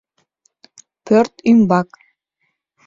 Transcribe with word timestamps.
Пӧрт 1.05 1.33
ӱмбак 1.49 1.89